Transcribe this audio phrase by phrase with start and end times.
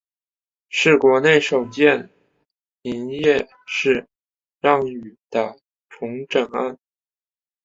[0.69, 2.09] 是国内首件
[2.81, 4.07] 营业式
[4.59, 6.79] 让与的重整案。